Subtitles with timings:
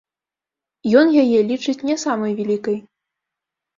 [1.01, 2.77] Ён яе лічыць не самай вялікай.